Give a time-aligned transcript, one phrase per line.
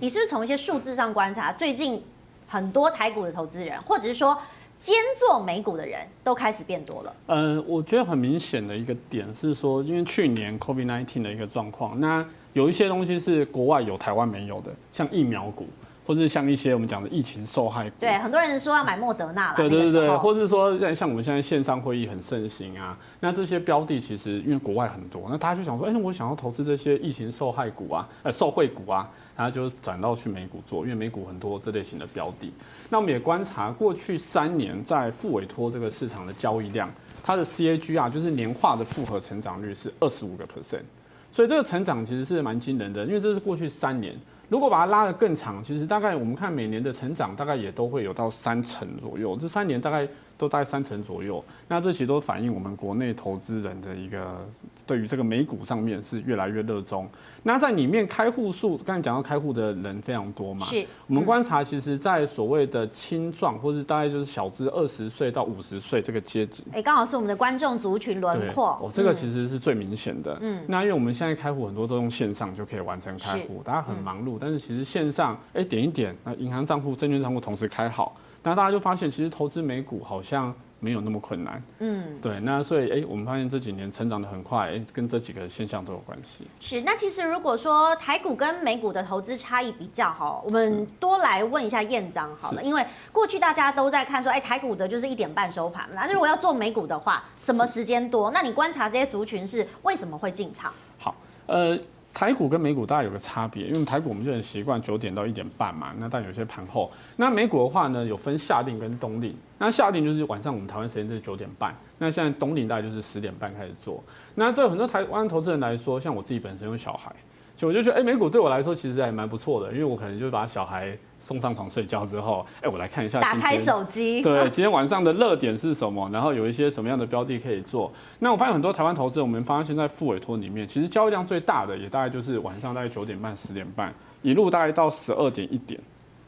[0.00, 2.00] 你是不是从一些数字上观察，最近
[2.46, 4.38] 很多台股的投资人，或者是说
[4.78, 7.12] 兼做美股的人都开始变多了？
[7.26, 15.66] 呃，我觉得很明显的一个点是说，因为去年 COVID-19 的一个状况，那有一些东西是国外有台湾没有的，像疫苗股。
[16.06, 19.56] 或者像一些我们讲的疫情受害股，对，很多人说要买莫德纳了。
[19.58, 29.06] 对对对对，或者是说像像我们现在线上会议很盛行啊，那这些标的其实因为国外很多，那大家就想说，哎，那我想要投资这些疫情受害股啊，呃，受惠股啊，
[29.38, 32.52] 然后就转到去美股做，因为美股很多这类型的标的。
[32.90, 36.90] 那我们也观察过去三年在复委托这个市场的交易量，
[37.22, 40.82] 它的 CAGR 就是年化的复合成长率是二十五个 percent，
[41.30, 44.12] 所以这个成长其实是蛮惊人的，因为这是过去三年。
[44.48, 49.36] 如果把它拉得更长，其实大概我们看每年的成长，大概也都会有到三成左右。
[49.36, 50.08] 这三年大概。
[50.38, 54.48] 都大概三成左右，那这其实都反映我们国内投资人的一个
[54.86, 57.06] 对于这个美股上面是越来越热衷。
[57.42, 60.86] 那在里面开户数，刚才讲到开户的人非常多嘛，是。
[61.08, 68.78] 我们观察，其实，在所谓的青壮，或是大概就是小至二十岁到五十岁这个阶级，哎，刚好是我们的观众族群轮廓。
[68.80, 70.38] 哦，这个其实是最明显的。
[70.40, 70.62] 嗯。
[70.68, 78.16] 那因为我们现在开户很多都用线上就可以完成开户，大家很忙碌，但是其实线上，哎，点一点，那银行账户、证券账户同时开好。
[78.48, 81.62] 那大家就发现，其实投资美股好像没有那么困难。
[81.80, 82.40] 嗯，对。
[82.40, 86.46] 那所以，哎，我们发现这几年成长的很快，哎，跟这几个现象都有关系。
[86.60, 86.80] 是。
[86.80, 92.62] 那其实如果说台股跟美股的投资差异比较好，我们多来问一下燕章好了。
[92.62, 92.82] 因为
[93.12, 95.86] 过去大家都在看说，哎，台股的就是一点半收盘。
[95.92, 98.30] 那如果要做美股的话，什么时间多？
[98.30, 100.72] 那你观察这些族群是为什么会进场？
[100.96, 101.14] 好，
[101.46, 101.78] 呃。
[102.18, 106.90] 台股跟美股大概有个差别，因为台股我们就很习惯九点到一点半嘛，那但有些盘后。
[107.14, 109.32] 那美股的话呢，有分夏令跟冬令。
[109.56, 114.02] 那夏令就是晚上我们台湾时间是九点半，那现在冬令大概就是十点半开始做。
[114.34, 117.14] 那对很多台湾投资人来说，像我自己本身有小孩，
[117.54, 120.98] 就我就觉得，哎，美股对我来说其实还蛮不错的，因为我可能就把小孩。
[121.20, 123.20] 送上床睡觉之后，哎，我来看一下。
[123.20, 124.22] 打开手机。
[124.22, 126.08] 对，今天晚上的热点是什么？
[126.12, 127.92] 然后有一些什么样的标的可以做？
[128.20, 133.92] 那我发现很多台湾投资，我们发现现在副委托里面，其实交易量最大的也大概就是晚上大概九点半、十点半，
[134.22, 135.80] 一路大概到十二点一点，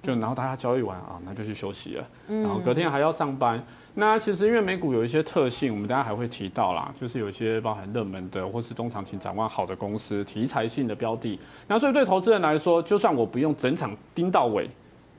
[0.03, 2.06] 就然后大家交易完啊，那就去休息了。
[2.28, 3.62] 然后隔天还要上班。
[3.94, 11.38] 那其实因为美股有一些特性，我们大家还会提到啦，就是有一些包含热门的或是中长期展望好的公司、题材性的标的。
[11.66, 14.69] 那所以对投资人来说，就算我不用整场盯到尾。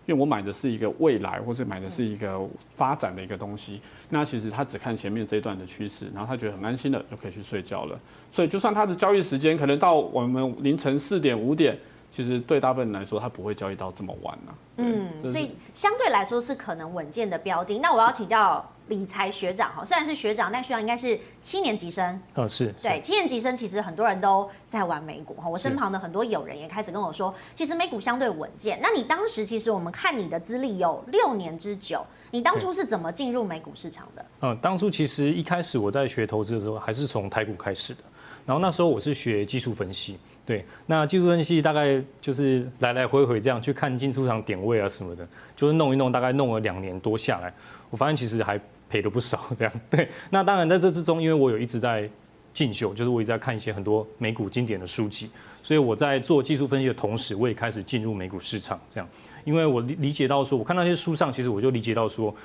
[0.08, 2.42] 因为我买的是一个未来，或是买的是一个
[2.76, 7.98] 发展的一个东西，那其实他只看前面这一段的趋势，然后他觉得很安心的就可以去睡觉了。
[8.32, 11.78] 所以就算他的交易时间可能到我们凌晨四点五点。
[12.12, 14.56] 其实对大部分人来说，他不会交易到这么晚呢、啊。
[14.78, 17.80] 嗯，所以相对来说是可能稳健的标的。
[17.80, 22.22] 那我要请教理财学长哈，虽然是学长，但学长应该是七年级生。
[22.36, 22.74] 哦，是。
[22.82, 25.48] 对，七年级生其实很多人都在玩美股哈。
[25.48, 28.78] 我身旁的很多友人也开始跟我说，其实美股相对稳健。
[28.82, 34.26] 那你当时其实我们看你的资历有六年之久，你当初是怎么进入美股市场的？
[34.42, 38.04] 嗯，当初其实一开始我在学投资的时候，还是从台股开始的。
[38.44, 40.18] 然后那时候我是学技术分析。
[40.52, 45.26] 对，那技术分析大概就是来来回回这样去看进出场点位啊什么的，
[45.56, 47.54] 就是弄一弄，大概弄了两年多下来，
[47.90, 49.74] 我发现其实还赔了不少这样。
[49.90, 52.10] 对，那当然在这之中，因为我有一直在
[52.54, 55.30] 进修，就是我一直在看一些很多美股经典的书籍，
[55.64, 59.08] 所以我在做技术分析的同时，我也开始进入美股市场这样。
[59.46, 62.36] 因为我理理解到说，我看那些书上，其实我就理解到说，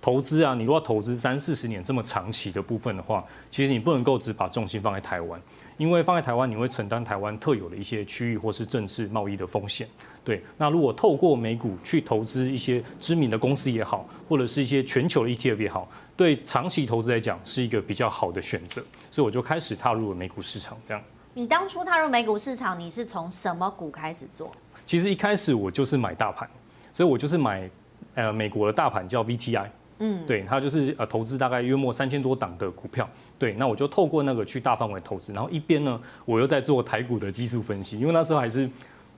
[0.00, 5.40] 投资啊，你如果投资三四十年这么长期的部分的话，其实你不能够只把重心放在台湾。
[5.76, 9.88] 因为放在台湾，你会承担台湾特有的一些区域或是政治贸易的风险。
[10.24, 18.84] 对，那如果透过美股去投资一些知名的公司也好，或者是一些全球的 ETF 也好，对长期投资来讲是一个比较好的选择。
[19.10, 20.78] 所以我就开始踏入了美股市场。
[20.86, 21.02] 这样，
[21.34, 24.52] 你当初踏入美股市场，你是从什么股开始做？
[24.86, 26.48] 其实一开始我就是买大盘，
[26.92, 27.68] 所以我就是买
[28.14, 29.66] 呃美国的大盘叫 VTI。
[30.04, 38.68] 嗯，对，他就是呃投资大概约莫三千多档的股票，对，那我就透过那个去大范围投资，然后一边呢，我又在做台股的技术分析，因为那时候还是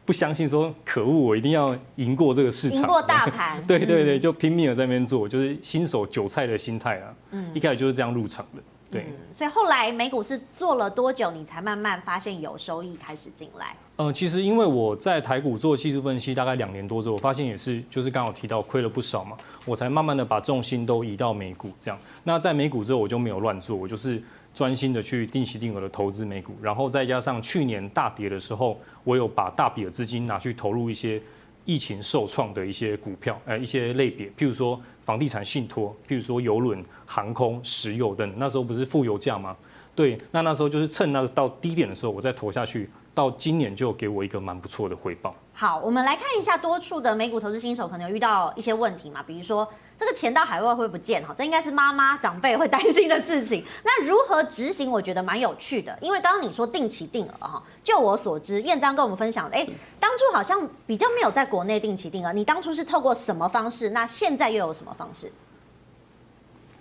[0.05, 8.62] 不相信说可恶，我一定要赢过这个市场，赢过大 盘，对对对，就拼命的在那边做，就是新手韭菜的心态啊，嗯，一开始就是这样入场的。
[8.94, 13.76] 对、嗯，所以后来美股是做了多久，你才慢慢发现有收益开始进来？
[13.96, 21.99] 嗯、呃，其实因为我在台股做技术分析大概两年多之后，我发现也是就是刚好提到亏了不少嘛，我才慢慢的把重心都移到美股这样。
[22.23, 31.20] 那在美股之后我就没有乱做，我就是专心的去定期定额的投资美股，然后再加上去年大跌的时候，我有把大笔的资金拿去投入一些
[31.64, 34.81] 疫情受创的一些股票，呃，一些类别，譬如说。
[35.05, 39.55] 房地产信托，譬如说邮轮、航空、石油等，那时候不是负油价吗？
[39.94, 45.37] 对，那那时候就是趁那个到低点的时候，我再投下去，到今年就给我一个蛮不错的回报。
[45.52, 53.62] 好，我们来看一下多处的美股投资新手可能有遇到一些问题嘛，比如说这个钱到海外会不见哈，这应该是妈妈长辈会担心的事情。
[53.84, 54.90] 那如何执行？
[54.90, 59.69] 我觉得蛮有趣的，因为刚刚你说定期定额哈，就我所知，燕章跟我们分享的，哎，
[60.16, 63.90] 初好像比较没有在国内定期定额，你当初是透过什么方式？
[63.90, 65.31] 那现在又有什么方式？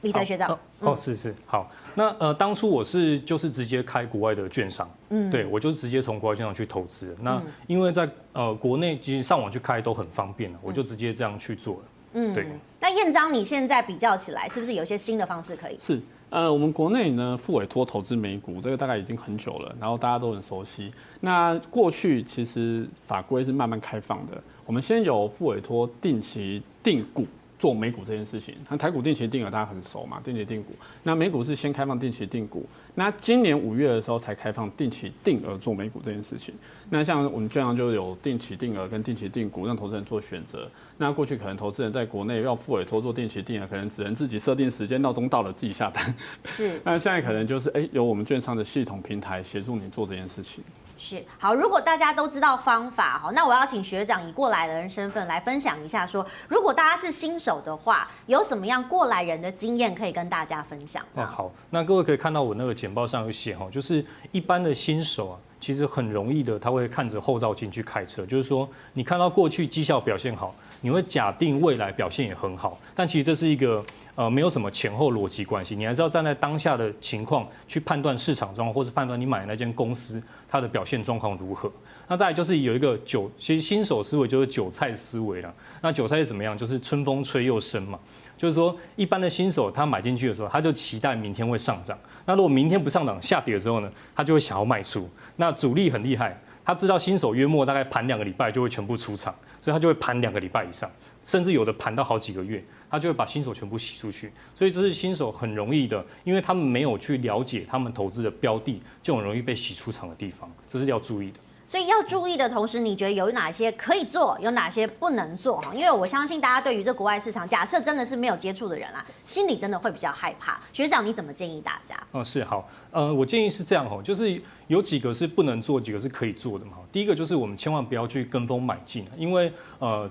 [0.01, 7.15] 理财学长哦，哦，是是好，那呃，当初我是就是直接开国外的券商，嗯，对我就是直接从国外券商去投资。
[7.21, 11.81] 那因为在呃国内其实上网去开都很方便了，我就直接这样去做了。
[12.15, 12.45] 嗯，对。
[12.81, 15.79] 那燕章，你现在比较起来，是不是有些新的方式可以？
[15.81, 16.01] 是，
[16.33, 20.91] 呃，我们国内呢，副委托投资美股，这个大概已经很久了，然后大家都很熟悉。
[21.19, 27.27] 那过去其实法规是慢慢开放的，我们先有复委托定期定股。
[27.63, 30.73] 做美股这件事情，那台股定期定额大家很熟嘛，定期定股。
[31.03, 36.53] 那美股是先开放定期定股，那今年五月的时候才开放定期定额做美股这件事情。
[36.89, 40.69] 那像我们券商就有定期定额跟定期定股，让投资人做选择。
[40.97, 46.13] 那过去可能投资人在国内要付委托做定期定额，可能只能自己设定时间，闹钟到了自己下单。
[46.43, 46.77] 是。
[46.83, 50.61] 那现在可能就是哎、欸，有我们券商的系统平台协助你做这件事情。
[51.03, 61.03] 是好，如果大家都知道方法哈，那我要请学长以过来人身份来分享一下说，如果大家是新手的话，有什么样过来人的经验可以跟大家分享？
[61.15, 73.83] 嗯，好，那各位可以看到我那个简报上有写哈，就是一般的新手啊，其实很容易的，他会看着后照镜去开车，就是说你看到过去绩效表现好，你会假定未来表现也很好，但其实这是一个。
[74.15, 81.71] 呃，没有什么前后逻辑关系，你还是要站在当下的情况去判断市场状况，或是判断你买的那间公司它的表现状况如何。
[82.07, 85.51] 那再就是有一个韭，其实新手思维就是韭菜思维了。
[85.81, 86.55] 那韭菜是怎么样？
[86.57, 87.97] 就是春风吹又生嘛。
[88.37, 91.97] 就是说，一般的新手他买进去的时候，他就期待明天会上涨。
[92.25, 95.09] 那如果明天不上涨，下跌的时候呢，他就会想要卖出。
[95.37, 100.91] 那主力很厉害，他知道新手约莫大概盘两个礼拜就会全部出场，所以他就会盘两个礼拜以上，
[101.23, 102.63] 甚至有的盘到好几个月。
[102.93, 111.39] 他就会把新手全部洗出去，所以这是新手很容易的，因为他们没有去了解他们投资的标的，就很容易被洗出场的地方，这是要注意的。
[111.65, 115.59] 所以要注意的同时，你觉得有哪些可以做，有哪些不能做？
[115.61, 120.61] 哈，因为我相信大家对于这国外市场，假设真的是没有接触的人啊，心里真的会比较害怕。
[120.71, 121.99] 学长，你怎么建议大家？
[122.11, 126.73] 嗯，是好，呃，我建议是这样哈，就是有几个是不能做，几个是可以做的嘛。
[126.91, 130.07] 第一个就是我们千万不要去跟风买进，因为呃。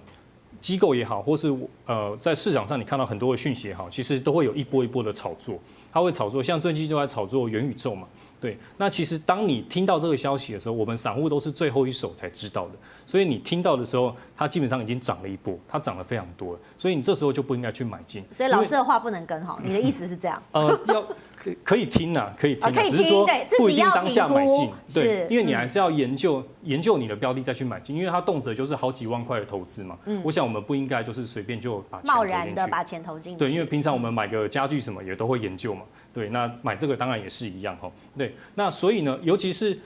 [0.63, 1.55] 机构也好，或是
[1.85, 5.59] 呃，在市场上你看到很多的讯息也好，其实都会有一波一波的炒作，
[5.93, 8.07] 它会炒作，像最近就在炒作元宇宙嘛，
[8.41, 8.57] 对。
[8.79, 12.73] 那其实当你听到这个消息的时候，我们散户都是最后一手才知道的，
[13.05, 18.25] 所以你听到的时候，它基本上已经涨了一波，它涨了非常多了，所以你这时候就不应该去买进。
[18.31, 20.41] 所以老师的话不能跟哈，你的意思是这样？
[20.53, 21.05] 呃，要。
[21.43, 23.27] 可可以听呐，可以听，只是说
[23.59, 29.99] 不一定当下买进，对，因为你还是要研究研究你的标的再去买进，因为它动辄就是好几万块的投资嘛。
[30.05, 33.39] 嗯，我想我们不应该就是随便就把钱贸然的把钱投进去。
[33.41, 35.83] 对，因为平常我们买个家具什么也都会研究嘛。
[36.15, 37.91] 对，那买这个当然也是一样哈。
[38.17, 39.77] 对，那所以呢，尤其是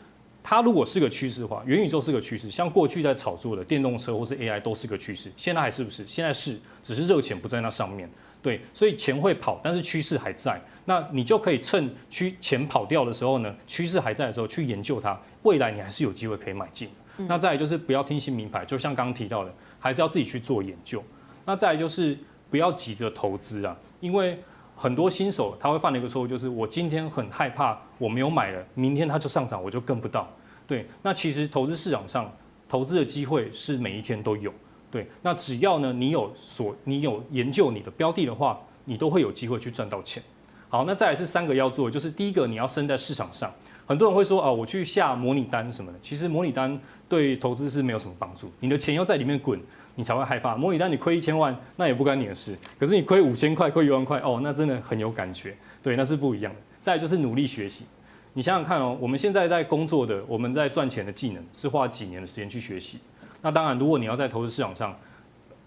[0.42, 6.06] 它如果是个趋势的话，元宇宙是个趋势，像过去在炒作的电动车或是 AI 都是个趋势，现在还是不是？
[6.06, 8.10] 现在是，只是热钱不在那上面。
[8.46, 10.62] 对，所以钱会跑，但是趋势还在。
[10.84, 16.88] 那你就可以趁趋钱跑掉的时候呢，趋势还在的时候去研究它，未来你还是有机会可以买进。
[17.18, 21.02] 嗯、那再来就是不要听信名牌，就像刚刚提到的，还是要自己去做研究。
[21.44, 22.16] 那再来就是
[22.48, 24.38] 不要急着投资啊，因为
[24.76, 30.32] 很多新手他会犯的一个错误就是我今天很害怕我没有买了，明天它就上涨，我就跟不到。
[30.68, 32.32] 对，那其实投资市场上
[32.68, 34.54] 投资的机会是每一天都有。
[34.90, 40.22] 对，那只要呢，你有所，你有研究你的标的的话，你都会有机会去赚到钱。
[40.68, 43.52] 好，那再来是三个要做，就是第一个你要身在市场上。
[43.86, 46.76] 很多人会说啊，我去下模拟单什么的，其实模拟单
[47.08, 48.50] 对投资是没有什么帮助。
[48.58, 49.60] 你的钱要在里面滚，
[49.94, 50.56] 你才会害怕。
[50.56, 52.58] 模拟单你亏一千万，那也不关你的事。
[52.80, 55.56] 可是你亏五千块，亏一万块，哦，那真的很有感觉。
[55.82, 56.58] 对，那是不一样的。
[56.82, 57.84] 再就是努力学习。
[58.32, 62.98] 你想想看哦，我们现在在工作的，我们在赚钱的技能，是花几年的时间去学习。
[63.46, 64.98] 那当然，如果你要在投资市场上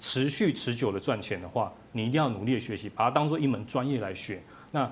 [0.02, 4.44] 持续持久的赚钱的话，你一定要努力的学习，把它当做一门专业来学。
[4.72, 4.92] 那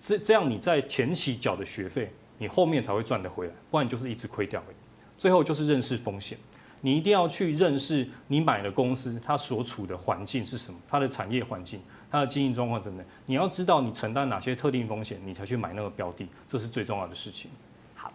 [0.00, 4.76] 这这样你在前期缴的学费，你后面才会赚得回来，不然就是一直亏掉而已。
[5.18, 6.38] 最后就是认识风险，
[6.80, 13.04] 你一定要去认识你买的公司它所处的环境是什么，它的产业环境、它的经营状况等等。
[13.26, 17.50] 你要知道你承担哪些特定风险，你才去买那个标的，这是最重要的事情。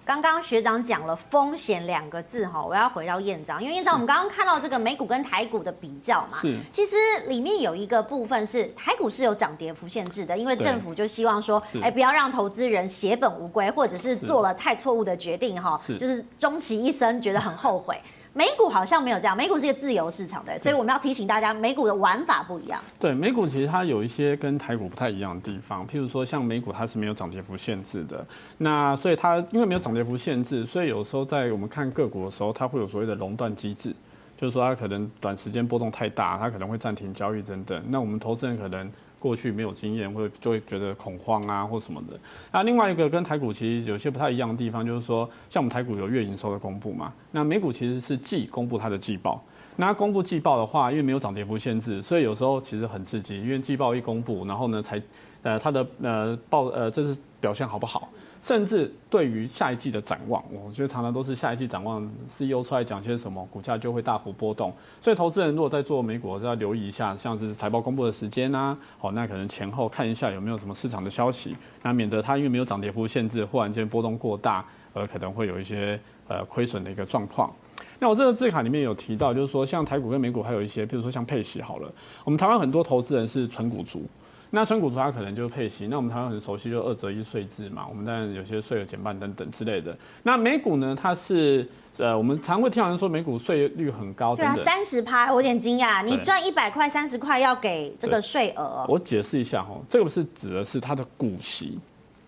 [0.05, 6.95] 刚刚学长讲了风险两个字哈，我要回到院长，因为院长我们刚刚看到这个美股跟台股的比较嘛，是，其实
[7.27, 17.99] 里面有一个部分是台股是有涨跌幅限制的，因为政府就希望说，哎，不要让投资人血本无归，或者是做了太错误的决定哈，就是终其一生觉得很后悔。
[18.33, 22.81] 美股好像没有这样，美股是一个自由市场的，所以我们要提醒大家，美股的玩法不一样。
[22.99, 28.25] 对，美股其实它有一些跟台股不太一样的地方，譬如说像美股它是没有涨跌幅限制的，
[28.57, 33.93] 那所以它因为没有涨跌幅限制，所以有时候在我们看个股的时候，它会有所谓的熔断机制，
[34.37, 37.83] 就是说它可能短时间波动太大，它可能会暂停交易等等。
[37.89, 38.89] 那我们投资人可能。
[39.19, 42.17] 过去没有经验，会就会觉得恐慌啊，或什么的。
[42.51, 49.43] 那另外一个跟台股其实有些不太一样的地方，就是说，像我们台股有月营收的公布嘛，那美股其实是季公布它的季报。
[49.75, 55.01] 那公布季报的话，因为没有涨跌幅限制，所以有时候其实很刺激，因为季报一公布，然后呢才
[55.41, 58.09] 呃它的呃报呃这是表现好不好？
[58.41, 64.73] 甚至对于下一季的展望，我觉得常常都是下一季展望，CEO 出来讲些什么，股价就会大幅波动。
[65.01, 77.53] 所以投资人如果在做美股，就要留意一下，像是财报公布的时间啊，好，那可能前后看一下有没有什么市场的消息，那免得它因为没有涨跌幅限制，忽然间波动过大，而可能会有一些呃亏损的一个状况。
[77.99, 81.91] 那我这个字卡里面有提到，就是说像台股跟美股还有一些，比如说像配息好了，
[82.23, 84.03] 我们台湾很多投资人是存股族。
[84.51, 89.95] 那存股族它可能就是配息，那我们台湾很熟悉就二择一税制嘛，我们当然有些税有减半等等之类的。
[90.23, 98.85] 那美股呢，它是呃，我们常会听到人说美股税率很高对啊，三十趴，我有点惊讶，你赚一百块三十块要给这个税额。
[98.89, 101.77] 我解释一下哈，这个不是指的是它的股息，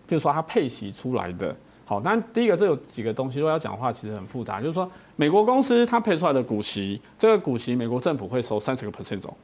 [0.06, 1.56] 就是说它配息出来的。
[1.84, 9.36] 好，当然第一个这有几个东西，如果要讲的话，其实很复杂，就是说美国公司它配出来的股息，这个股息美国政府会收三十个 percent 走。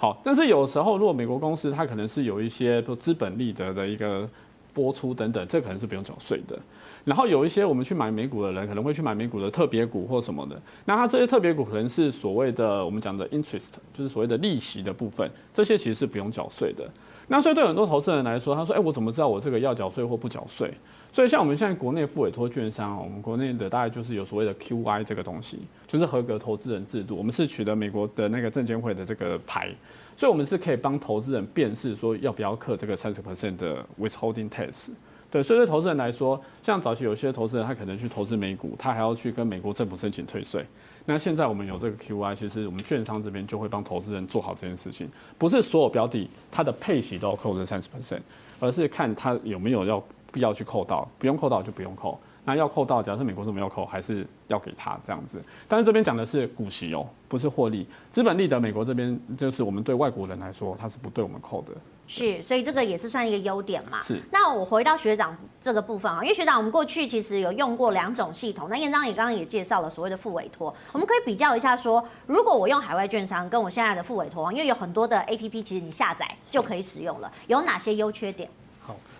[0.00, 4.28] 好，但是有时候如果美国公司它可能是有一些说资本利得的一个
[4.72, 6.56] 拨出等等，这可能是不用缴税的。
[7.04, 16.88] 然后有一些我们去买美股的人可能会去买美股的特别股或什么的，那它这些特别股可能是所谓的我们讲的 interest，就是所谓的利息的部分，这些其实是不用缴税的。
[17.26, 20.72] 那所以对很多投资人来说，他说：“哎，我怎么知道我这个要缴税或不缴税？”
[21.10, 27.16] 所以像我们现在国内复委托券商，我们国内的大概就是有所谓的 QI 这个东西，就是合格投资人制度。
[27.16, 29.68] 我们是取得美国的那个证监会的这个牌，
[30.16, 34.90] 所以我们是可以帮投资人辨识说要不要课这个三十 percent 的 withholding tax。
[35.30, 40.64] 对，所以对投资人来说，像早期有些投资人他可能去投资美股，他还要去跟美国政府申请退税。
[41.06, 48.20] 那现在我们有这个 QI，其实我们券商这边就会帮投资人做好这件事情，不是所有标的它的配息都要扣这三十 percent，
[48.60, 50.02] 而是看它有没有要。
[50.38, 52.16] 必要去扣到，不用扣到就不用扣。
[52.44, 55.42] 那要扣到，假设美国是没有扣，还是要给他这样子。
[55.66, 57.86] 但是这边讲的是股息哦，不是获利。
[58.10, 61.72] 资本利得美国这边就是我们对外国人来说，它是不对我们扣的。
[62.06, 64.00] 是，所以这个也是算一个优点嘛。
[64.02, 64.18] 是。
[64.32, 68.68] 那我回到学长这个部分啊，因为学长我们过去其实有用过两种系统。
[68.70, 78.48] 那燕章也刚刚也介绍了所谓的副委托，我们可以比较一下说，如果我用海外券商跟我现在的副委托，因为有很多的 APP，其实你下载就可以使用了，有哪些优缺点？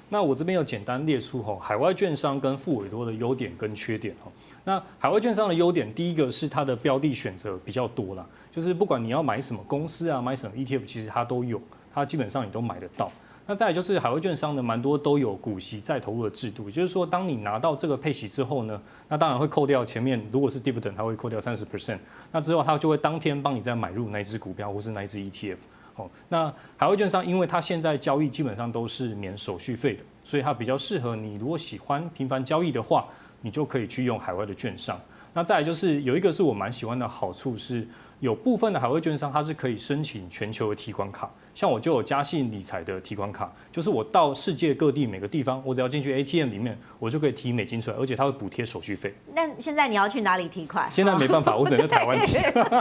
[0.09, 4.31] 那我这边有简单列出哈，海外券商跟复委托的优点跟缺点哈。
[4.65, 11.61] 那海外券商的优点，第一个是它的标的选择比较多啦，就是不管你要买什么公司啊，买什么 ETF，其实它都有，
[11.93, 13.11] 它基本上你都买得到。
[13.47, 21.99] 那再来就是海外券商呢，蛮多都有股息再投入的制度，也就是说，当你拿到这个配息之后呢，那当然会扣掉前面，如果是 dividend，它会扣掉三十 percent，
[22.31, 25.57] 那之后它就会当天帮你再买入那一支股票或是那一支 ETF。
[25.99, 31.37] 哦，那海外券商，因为它现在交易基本上都是免手续费的，所以它比较适合你。
[31.37, 33.07] 如果喜欢频繁交易的话，
[33.43, 34.99] 你就可以去用海外的券商。
[35.35, 37.87] 那再来就是有一个是我蛮喜欢的好处是。
[38.20, 49.14] 有部分的海外券商，它是可以申请全球的提款卡，像我就有嘉信理财的提款卡，就是我到世界各地每个地方，我只要进去 ATM 里面，我就可以提美金出来，而且它会补贴手续费。
[49.37, 50.90] 那现在你要去哪里提款？
[50.90, 52.32] 现在没办法，我只能在台湾提。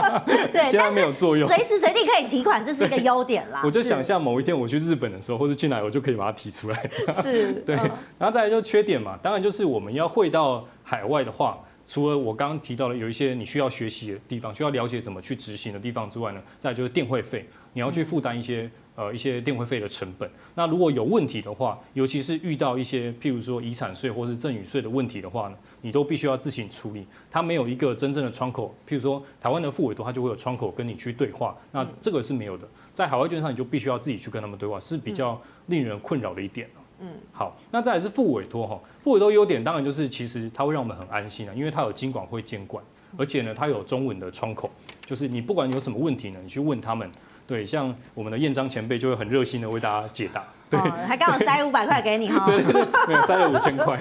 [0.50, 1.46] 对， 现在没有作用。
[1.46, 3.62] 随时随地可以提款，这是一个优点啦。
[3.64, 6.90] 我就想象某一天我去日本的时候，或者去哪，我就可以把它提出来。
[7.22, 7.76] 是， 对。
[7.76, 11.60] 然后再来就缺点嘛，当然就是我们要汇到海外的话。
[11.88, 20.30] 除了我刚刚提到的有一些你需要学习的地方，需要了解怎么去执行的地方之外呢，再就是电会费，你要去负担一些呃一些电会费的成本。
[20.54, 27.06] 那如果有问题的话，尤其是遇到一些譬如说遗产税或是赠与税的问题的话呢，你都必须要自行处理。
[27.30, 31.56] 它没有一个真正的窗口，譬如说台湾的复委托，它就会有窗口跟你去对话。
[31.72, 36.68] 那这个是没有的，在海外券商你就必须要自己去跟他们对话，是比较令人困扰的一点。
[37.00, 42.82] 嗯，好，那再来是副委托哈，副委托优点当然就是其实它会让我们很安心啊，因为它有金管会监管，
[43.16, 44.70] 而且呢它有中文的窗口，
[45.06, 47.10] 就是你不管有什么问题呢，你去问他们，
[47.46, 53.96] 对，像我们的燕章前辈就会很热心的为大家解答，对，哦、还刚好塞五百块给你哈，对对对，没有塞了五千块，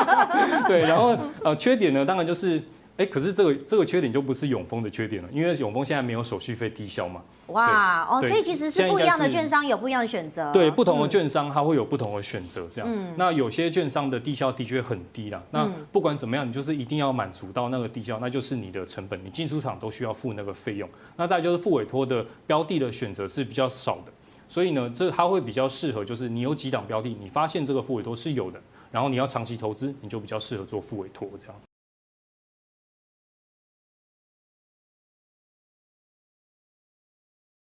[0.68, 2.62] 对，然后呃缺点呢当然就是
[2.96, 7.20] 哎，可是这个这个缺点就不是永丰的缺点了，因为永丰现在没有手续费低消嘛。
[7.48, 10.50] 哇哦，所以其实是不一样的券商有不一样的选择。
[10.52, 12.90] 对，不同的券商它会有不同的选择，这样。
[12.90, 13.14] 嗯。
[13.16, 15.42] 那有些券商的低消的确很低啦。
[15.50, 20.88] 那不管怎么样，你就是一定要满足到那个低消，那就是你的成本，你进出场都需要付那个费用。
[21.16, 24.12] 那再就是付委托的标的的选择是比较少的，
[24.48, 28.60] 所以呢，这它会比较适合，就是你有几档标的，你发现这个付委托是有的，
[28.90, 31.56] 然后你要长期投资，你就比较适合做付委托这样。